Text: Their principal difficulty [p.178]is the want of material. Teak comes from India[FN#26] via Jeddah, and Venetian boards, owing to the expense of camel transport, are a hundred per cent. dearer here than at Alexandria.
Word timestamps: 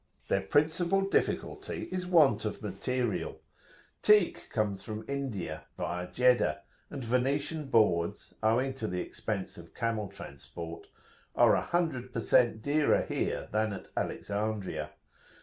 Their 0.29 0.41
principal 0.41 1.01
difficulty 1.07 1.85
[p.178]is 1.85 2.01
the 2.05 2.07
want 2.07 2.43
of 2.43 2.63
material. 2.63 3.39
Teak 4.01 4.49
comes 4.49 4.81
from 4.83 5.03
India[FN#26] 5.05 5.61
via 5.77 6.07
Jeddah, 6.11 6.61
and 6.89 7.03
Venetian 7.03 7.67
boards, 7.67 8.33
owing 8.41 8.73
to 8.73 8.87
the 8.87 8.99
expense 8.99 9.59
of 9.59 9.75
camel 9.75 10.07
transport, 10.07 10.87
are 11.35 11.53
a 11.53 11.61
hundred 11.61 12.11
per 12.11 12.19
cent. 12.21 12.63
dearer 12.63 13.03
here 13.03 13.47
than 13.51 13.73
at 13.73 13.89
Alexandria. 13.95 14.89